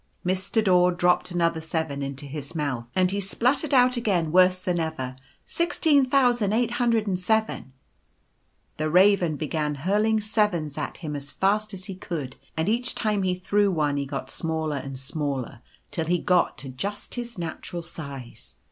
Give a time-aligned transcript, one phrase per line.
[0.25, 0.63] *^ Mr.
[0.63, 5.15] Daw dropped another Seven into his mouth, and he spluttered out again worse than ever,
[5.45, 7.71] "Sixteen thousand eight hundred and seven."
[8.77, 13.21] The Raven began hurling Sevens at him as fast as he could; and each time
[13.21, 15.61] he threw one he grew smaller and smaller,
[15.91, 18.57] till he got to just his natural size.